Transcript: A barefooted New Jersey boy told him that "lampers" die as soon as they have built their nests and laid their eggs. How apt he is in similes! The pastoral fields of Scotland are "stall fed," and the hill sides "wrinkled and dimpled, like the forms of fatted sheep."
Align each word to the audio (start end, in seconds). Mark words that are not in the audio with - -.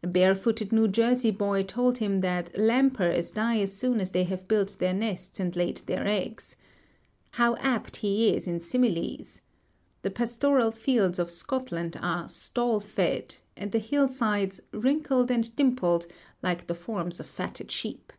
A 0.00 0.06
barefooted 0.06 0.70
New 0.72 0.86
Jersey 0.86 1.32
boy 1.32 1.64
told 1.64 1.98
him 1.98 2.20
that 2.20 2.56
"lampers" 2.56 3.32
die 3.32 3.58
as 3.58 3.72
soon 3.74 3.98
as 4.00 4.12
they 4.12 4.22
have 4.22 4.46
built 4.46 4.76
their 4.78 4.94
nests 4.94 5.40
and 5.40 5.56
laid 5.56 5.78
their 5.86 6.06
eggs. 6.06 6.54
How 7.32 7.56
apt 7.56 7.96
he 7.96 8.32
is 8.32 8.46
in 8.46 8.60
similes! 8.60 9.40
The 10.02 10.12
pastoral 10.12 10.70
fields 10.70 11.18
of 11.18 11.32
Scotland 11.32 11.98
are 12.00 12.28
"stall 12.28 12.78
fed," 12.78 13.38
and 13.56 13.72
the 13.72 13.80
hill 13.80 14.08
sides 14.08 14.60
"wrinkled 14.70 15.32
and 15.32 15.56
dimpled, 15.56 16.06
like 16.44 16.68
the 16.68 16.74
forms 16.76 17.18
of 17.18 17.26
fatted 17.26 17.72
sheep." 17.72 18.12